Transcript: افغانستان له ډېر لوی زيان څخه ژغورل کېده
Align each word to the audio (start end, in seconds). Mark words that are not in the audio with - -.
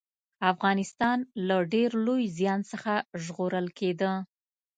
افغانستان 0.51 1.17
له 1.47 1.57
ډېر 1.73 1.91
لوی 2.05 2.23
زيان 2.37 2.59
څخه 2.71 2.93
ژغورل 3.23 3.67
کېده 3.77 4.11